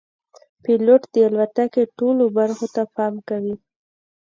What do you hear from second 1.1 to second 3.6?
د الوتکې ټولو برخو ته پام کوي.